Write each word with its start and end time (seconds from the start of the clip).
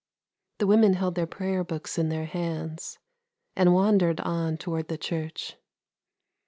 The 0.57 0.65
women 0.65 0.93
held 0.93 1.13
their 1.13 1.27
prayer 1.27 1.63
books 1.63 1.99
in 1.99 2.09
their 2.09 2.25
hands 2.25 2.97
and 3.55 3.71
wandered 3.75 4.19
on 4.21 4.57
towards 4.57 4.87
the 4.87 4.97
church. 4.97 5.57